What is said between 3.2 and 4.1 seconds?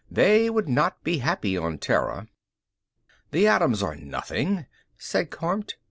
"The atoms are